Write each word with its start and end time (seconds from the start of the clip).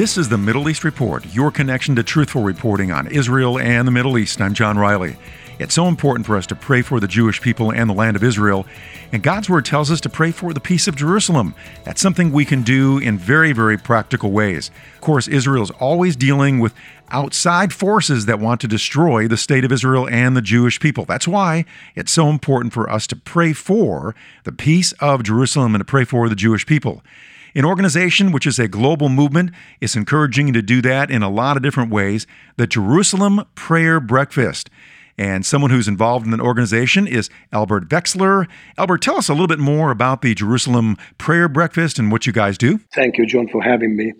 This 0.00 0.16
is 0.16 0.30
the 0.30 0.38
Middle 0.38 0.66
East 0.70 0.82
Report, 0.82 1.26
your 1.34 1.50
connection 1.50 1.94
to 1.96 2.02
truthful 2.02 2.42
reporting 2.42 2.90
on 2.90 3.06
Israel 3.08 3.58
and 3.58 3.86
the 3.86 3.92
Middle 3.92 4.16
East. 4.16 4.40
I'm 4.40 4.54
John 4.54 4.78
Riley. 4.78 5.18
It's 5.58 5.74
so 5.74 5.88
important 5.88 6.24
for 6.24 6.38
us 6.38 6.46
to 6.46 6.54
pray 6.54 6.80
for 6.80 7.00
the 7.00 7.06
Jewish 7.06 7.42
people 7.42 7.70
and 7.70 7.90
the 7.90 7.92
land 7.92 8.16
of 8.16 8.24
Israel. 8.24 8.66
And 9.12 9.22
God's 9.22 9.50
Word 9.50 9.66
tells 9.66 9.90
us 9.90 10.00
to 10.00 10.08
pray 10.08 10.30
for 10.30 10.54
the 10.54 10.60
peace 10.60 10.88
of 10.88 10.96
Jerusalem. 10.96 11.54
That's 11.84 12.00
something 12.00 12.32
we 12.32 12.46
can 12.46 12.62
do 12.62 12.96
in 12.96 13.18
very, 13.18 13.52
very 13.52 13.76
practical 13.76 14.30
ways. 14.30 14.70
Of 14.94 15.02
course, 15.02 15.28
Israel 15.28 15.64
is 15.64 15.70
always 15.72 16.16
dealing 16.16 16.60
with 16.60 16.72
outside 17.10 17.74
forces 17.74 18.24
that 18.24 18.40
want 18.40 18.62
to 18.62 18.68
destroy 18.68 19.28
the 19.28 19.36
state 19.36 19.66
of 19.66 19.72
Israel 19.72 20.08
and 20.08 20.34
the 20.34 20.40
Jewish 20.40 20.80
people. 20.80 21.04
That's 21.04 21.28
why 21.28 21.66
it's 21.94 22.10
so 22.10 22.30
important 22.30 22.72
for 22.72 22.88
us 22.88 23.06
to 23.08 23.16
pray 23.16 23.52
for 23.52 24.14
the 24.44 24.52
peace 24.52 24.92
of 24.92 25.24
Jerusalem 25.24 25.74
and 25.74 25.82
to 25.82 25.84
pray 25.84 26.04
for 26.04 26.30
the 26.30 26.34
Jewish 26.34 26.64
people. 26.64 27.02
An 27.54 27.64
organization 27.64 28.30
which 28.30 28.46
is 28.46 28.58
a 28.58 28.68
global 28.68 29.08
movement 29.08 29.50
is 29.80 29.96
encouraging 29.96 30.46
you 30.46 30.52
to 30.52 30.62
do 30.62 30.80
that 30.82 31.10
in 31.10 31.22
a 31.22 31.30
lot 31.30 31.56
of 31.56 31.62
different 31.62 31.90
ways. 31.90 32.26
The 32.56 32.66
Jerusalem 32.66 33.44
Prayer 33.54 33.98
Breakfast. 33.98 34.70
And 35.18 35.44
someone 35.44 35.70
who's 35.70 35.88
involved 35.88 36.26
in 36.26 36.32
an 36.32 36.40
organization 36.40 37.06
is 37.06 37.28
Albert 37.52 37.88
Veksler. 37.88 38.48
Albert, 38.78 39.02
tell 39.02 39.16
us 39.16 39.28
a 39.28 39.32
little 39.32 39.48
bit 39.48 39.58
more 39.58 39.90
about 39.90 40.22
the 40.22 40.34
Jerusalem 40.34 40.96
Prayer 41.18 41.48
Breakfast 41.48 41.98
and 41.98 42.10
what 42.10 42.26
you 42.26 42.32
guys 42.32 42.56
do. 42.56 42.78
Thank 42.94 43.18
you, 43.18 43.26
John, 43.26 43.48
for 43.48 43.62
having 43.62 43.96
me. 43.96 44.12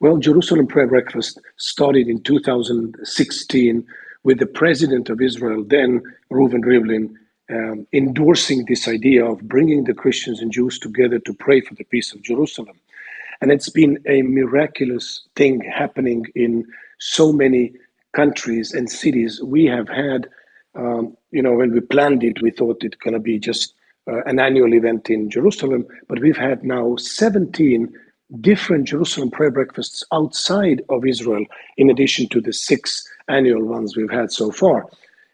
Well, 0.00 0.16
Jerusalem 0.16 0.66
Prayer 0.66 0.86
Breakfast 0.86 1.40
started 1.58 2.08
in 2.08 2.22
2016 2.22 3.86
with 4.24 4.38
the 4.38 4.46
president 4.46 5.10
of 5.10 5.20
Israel, 5.20 5.64
then 5.64 6.02
Reuven 6.32 6.64
Rivlin, 6.64 7.14
um, 7.50 7.86
endorsing 7.92 8.64
this 8.66 8.86
idea 8.88 9.24
of 9.24 9.40
bringing 9.42 9.84
the 9.84 9.94
Christians 9.94 10.40
and 10.40 10.52
Jews 10.52 10.78
together 10.78 11.18
to 11.20 11.34
pray 11.34 11.60
for 11.60 11.74
the 11.74 11.84
peace 11.84 12.12
of 12.12 12.22
Jerusalem. 12.22 12.78
And 13.40 13.52
it's 13.52 13.70
been 13.70 13.98
a 14.06 14.22
miraculous 14.22 15.22
thing 15.36 15.60
happening 15.60 16.26
in 16.34 16.66
so 16.98 17.32
many 17.32 17.72
countries 18.12 18.72
and 18.72 18.90
cities. 18.90 19.40
We 19.42 19.64
have 19.66 19.88
had, 19.88 20.28
um, 20.74 21.16
you 21.30 21.42
know, 21.42 21.54
when 21.54 21.72
we 21.72 21.80
planned 21.80 22.24
it, 22.24 22.42
we 22.42 22.50
thought 22.50 22.82
it's 22.82 22.96
going 22.96 23.14
to 23.14 23.20
be 23.20 23.38
just 23.38 23.74
uh, 24.08 24.22
an 24.24 24.40
annual 24.40 24.74
event 24.74 25.10
in 25.10 25.30
Jerusalem, 25.30 25.86
but 26.08 26.20
we've 26.20 26.36
had 26.36 26.64
now 26.64 26.96
17 26.96 27.92
different 28.40 28.86
Jerusalem 28.86 29.30
prayer 29.30 29.50
breakfasts 29.50 30.02
outside 30.12 30.82
of 30.88 31.06
Israel, 31.06 31.44
in 31.76 31.90
addition 31.90 32.28
to 32.30 32.40
the 32.40 32.52
six 32.52 33.06
annual 33.28 33.64
ones 33.64 33.96
we've 33.96 34.10
had 34.10 34.32
so 34.32 34.50
far. 34.50 34.86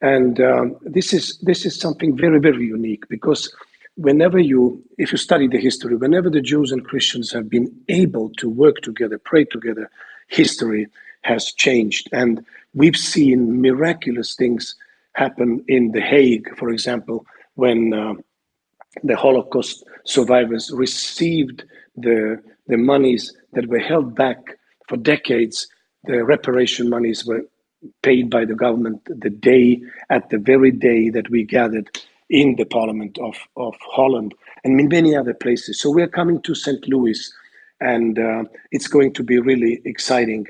And 0.00 0.40
um, 0.40 0.76
this 0.82 1.12
is 1.12 1.38
this 1.38 1.66
is 1.66 1.78
something 1.78 2.16
very 2.16 2.38
very 2.38 2.64
unique 2.64 3.08
because 3.08 3.52
whenever 3.96 4.38
you 4.38 4.82
if 4.96 5.10
you 5.10 5.18
study 5.18 5.48
the 5.48 5.58
history, 5.58 5.96
whenever 5.96 6.30
the 6.30 6.40
Jews 6.40 6.70
and 6.70 6.84
Christians 6.84 7.32
have 7.32 7.50
been 7.50 7.68
able 7.88 8.30
to 8.38 8.48
work 8.48 8.76
together, 8.82 9.18
pray 9.18 9.44
together, 9.44 9.90
history 10.28 10.86
has 11.22 11.52
changed, 11.52 12.08
and 12.12 12.44
we've 12.74 12.96
seen 12.96 13.60
miraculous 13.60 14.36
things 14.36 14.76
happen 15.14 15.64
in 15.66 15.90
The 15.90 16.00
Hague, 16.00 16.56
for 16.56 16.70
example, 16.70 17.26
when 17.56 17.92
uh, 17.92 18.14
the 19.02 19.16
Holocaust 19.16 19.84
survivors 20.04 20.70
received 20.72 21.64
the 21.96 22.40
the 22.68 22.76
monies 22.76 23.34
that 23.52 23.66
were 23.66 23.80
held 23.80 24.14
back 24.14 24.58
for 24.86 24.96
decades. 24.96 25.66
The 26.04 26.24
reparation 26.24 26.88
monies 26.88 27.26
were 27.26 27.42
paid 28.02 28.30
by 28.30 28.44
the 28.44 28.54
government 28.54 29.00
the 29.06 29.30
day 29.30 29.80
at 30.10 30.30
the 30.30 30.38
very 30.38 30.70
day 30.70 31.10
that 31.10 31.30
we 31.30 31.44
gathered 31.44 31.88
in 32.30 32.56
the 32.56 32.64
parliament 32.64 33.18
of, 33.18 33.36
of 33.56 33.74
Holland 33.80 34.34
and 34.64 34.78
in 34.78 34.88
many 34.88 35.16
other 35.16 35.34
places. 35.34 35.80
So 35.80 35.90
we're 35.90 36.08
coming 36.08 36.42
to 36.42 36.54
St. 36.54 36.86
Louis 36.88 37.32
and 37.80 38.18
uh, 38.18 38.44
it's 38.70 38.88
going 38.88 39.12
to 39.14 39.22
be 39.22 39.38
really 39.38 39.80
exciting 39.84 40.46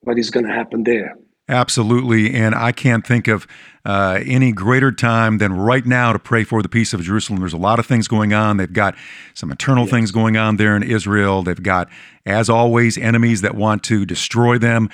what 0.00 0.18
is 0.18 0.30
going 0.30 0.46
to 0.46 0.52
happen 0.52 0.84
there. 0.84 1.16
Absolutely. 1.48 2.34
And 2.34 2.54
I 2.54 2.72
can't 2.72 3.06
think 3.06 3.28
of 3.28 3.46
uh, 3.84 4.20
any 4.24 4.50
greater 4.50 4.90
time 4.90 5.38
than 5.38 5.52
right 5.52 5.86
now 5.86 6.12
to 6.12 6.18
pray 6.18 6.42
for 6.42 6.60
the 6.60 6.68
peace 6.68 6.92
of 6.92 7.02
Jerusalem. 7.02 7.38
There's 7.38 7.52
a 7.52 7.58
lot 7.58 7.78
of 7.78 7.86
things 7.86 8.08
going 8.08 8.32
on. 8.32 8.56
They've 8.56 8.72
got 8.72 8.96
some 9.34 9.52
eternal 9.52 9.84
yes. 9.84 9.92
things 9.92 10.10
going 10.10 10.36
on 10.36 10.56
there 10.56 10.76
in 10.76 10.82
Israel. 10.82 11.42
They've 11.42 11.62
got, 11.62 11.88
as 12.24 12.48
always, 12.48 12.98
enemies 12.98 13.42
that 13.42 13.54
want 13.54 13.84
to 13.84 14.04
destroy 14.04 14.58
them 14.58 14.88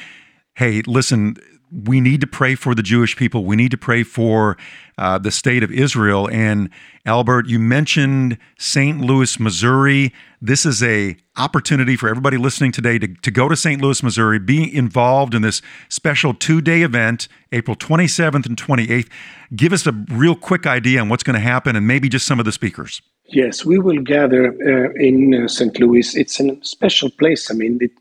hey, 0.54 0.82
listen, 0.86 1.36
we 1.72 2.00
need 2.00 2.20
to 2.20 2.26
pray 2.26 2.54
for 2.54 2.74
the 2.74 2.82
Jewish 2.82 3.16
people. 3.16 3.44
We 3.44 3.56
need 3.56 3.70
to 3.70 3.78
pray 3.78 4.02
for 4.02 4.58
uh, 4.98 5.18
the 5.18 5.30
state 5.30 5.62
of 5.62 5.72
Israel. 5.72 6.28
And 6.30 6.68
Albert, 7.06 7.48
you 7.48 7.58
mentioned 7.58 8.36
St. 8.58 9.00
Louis, 9.00 9.40
Missouri. 9.40 10.12
This 10.40 10.66
is 10.66 10.82
a 10.82 11.16
opportunity 11.38 11.96
for 11.96 12.10
everybody 12.10 12.36
listening 12.36 12.72
today 12.72 12.98
to, 12.98 13.08
to 13.08 13.30
go 13.30 13.48
to 13.48 13.56
St. 13.56 13.80
Louis, 13.80 14.02
Missouri, 14.02 14.38
be 14.38 14.74
involved 14.74 15.34
in 15.34 15.40
this 15.40 15.62
special 15.88 16.34
two-day 16.34 16.82
event, 16.82 17.26
April 17.52 17.74
27th 17.74 18.44
and 18.44 18.56
28th. 18.56 19.08
Give 19.56 19.72
us 19.72 19.86
a 19.86 19.92
real 20.10 20.36
quick 20.36 20.66
idea 20.66 21.00
on 21.00 21.08
what's 21.08 21.22
going 21.22 21.34
to 21.34 21.40
happen 21.40 21.74
and 21.74 21.86
maybe 21.86 22.08
just 22.10 22.26
some 22.26 22.38
of 22.38 22.44
the 22.44 22.52
speakers. 22.52 23.00
Yes, 23.28 23.64
we 23.64 23.78
will 23.78 24.02
gather 24.02 24.48
uh, 24.48 24.92
in 24.96 25.44
uh, 25.44 25.48
St. 25.48 25.78
Louis. 25.80 26.14
It's 26.16 26.38
a 26.38 26.56
special 26.62 27.08
place. 27.08 27.50
I 27.50 27.54
mean, 27.54 27.78
it, 27.80 27.92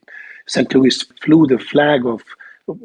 St. 0.48 0.74
Louis 0.76 1.04
flew 1.24 1.48
the 1.48 1.58
flag 1.58 2.06
of 2.06 2.22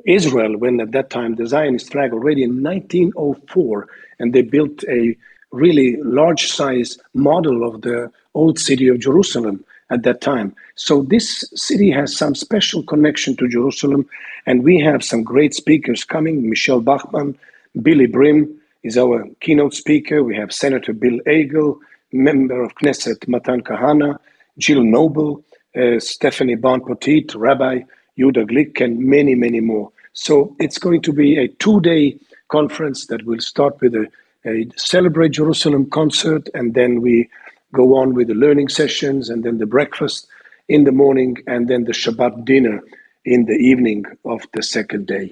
Israel, 0.07 0.57
when 0.57 0.81
at 0.81 0.93
that 0.93 1.11
time 1.11 1.35
the 1.35 1.47
Zionist 1.47 1.93
flag 1.93 2.13
already 2.13 2.43
in 2.43 2.63
1904, 2.63 3.89
and 4.19 4.33
they 4.33 4.43
built 4.43 4.85
a 4.89 5.17
really 5.53 5.97
large 6.03 6.47
size 6.47 6.99
model 7.15 7.67
of 7.67 7.83
the 7.83 8.11
old 8.35 8.59
city 8.59 8.89
of 8.89 9.01
Jerusalem 9.01 9.65
at 9.91 10.03
that 10.03 10.21
time. 10.21 10.55
So 10.75 11.03
this 11.03 11.45
city 11.55 11.91
has 11.91 12.17
some 12.17 12.35
special 12.35 12.83
connection 12.83 13.37
to 13.37 13.49
Jerusalem, 13.49 14.09
and 14.47 14.65
we 14.65 14.81
have 14.81 15.05
some 15.05 15.23
great 15.23 15.55
speakers 15.55 16.05
coming. 16.05 16.49
Michele 16.49 16.81
Bachmann, 16.81 17.39
Billye 17.79 18.11
Brim 18.11 18.61
is 18.83 18.99
our 18.99 19.25
keynote 19.41 19.75
speaker. 19.75 20.23
We 20.23 20.37
have 20.37 20.53
Senator 20.53 20.93
Bill 20.93 21.19
Eigel, 21.27 21.79
member 22.13 22.63
of 22.63 22.75
Knesset 22.77 23.27
Matan 23.29 23.63
Kahana, 23.63 24.19
Jill 24.59 24.83
Noble, 24.83 25.45
uh, 25.77 25.99
Stephanie 25.99 26.55
Bon 26.55 26.81
Poteet, 26.81 27.35
Rabbi 27.37 27.81
Yehuda 28.19 28.49
Glick, 28.51 28.81
and 28.85 28.99
many, 28.99 29.35
many 29.35 29.61
more. 29.61 29.91
So 30.13 30.57
it's 30.59 30.79
going 30.79 31.03
to 31.03 31.13
be 31.13 31.39
a 31.39 31.49
two 31.49 31.81
day 31.81 32.19
conference 32.49 33.07
that 33.09 33.27
will 33.27 33.41
start 33.41 33.81
with 33.81 33.95
a, 33.95 34.07
a 34.47 34.67
Celebrate 34.77 35.31
Jerusalem 35.33 35.91
concert, 35.91 36.49
and 36.55 36.75
then 36.75 37.01
we 37.01 37.29
go 37.73 37.97
on 37.97 38.15
with 38.15 38.29
the 38.29 38.35
learning 38.35 38.69
sessions, 38.69 39.29
and 39.29 39.45
then 39.45 39.59
the 39.59 39.67
breakfast 39.67 40.27
in 40.69 40.85
the 40.85 40.93
morning, 40.93 41.37
and 41.47 41.69
then 41.69 41.85
the 41.85 41.93
Shabbat 41.93 42.45
dinner 42.45 42.81
in 43.25 43.45
the 43.45 43.55
evening 43.55 44.05
of 44.25 44.43
the 44.55 44.63
second 44.63 45.07
day. 45.07 45.31